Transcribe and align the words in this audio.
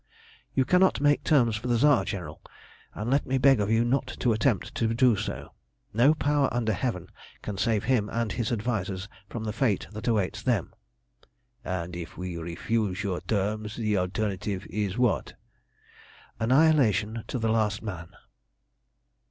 "You 0.55 0.65
cannot 0.65 0.99
make 0.99 1.23
terms 1.23 1.55
for 1.55 1.67
the 1.67 1.77
Tsar, 1.77 2.05
General, 2.05 2.41
and 2.95 3.11
let 3.11 3.27
me 3.27 3.37
beg 3.37 3.59
of 3.61 3.69
you 3.69 3.85
not 3.85 4.07
to 4.07 4.33
attempt 4.33 4.73
to 4.73 4.91
do 4.95 5.15
so. 5.15 5.51
No 5.93 6.15
power 6.15 6.51
under 6.51 6.73
heaven 6.73 7.11
can 7.43 7.55
save 7.59 7.83
him 7.83 8.09
and 8.09 8.31
his 8.31 8.51
advisers 8.51 9.07
from 9.29 9.43
the 9.43 9.53
fate 9.53 9.85
that 9.91 10.07
awaits 10.07 10.41
them." 10.41 10.73
"And 11.63 11.95
if 11.95 12.17
we 12.17 12.35
refuse 12.35 13.03
your 13.03 13.21
terms, 13.21 13.75
the 13.75 13.95
alternative 13.95 14.65
is 14.71 14.97
what?" 14.97 15.35
"Annihilation 16.39 17.23
to 17.27 17.37
the 17.37 17.49
last 17.51 17.83
man!" 17.83 18.09